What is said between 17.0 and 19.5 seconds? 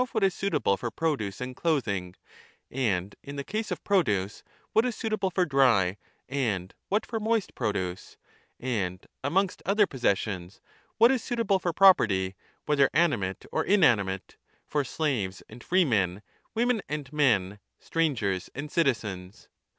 men, scrangers and citizens.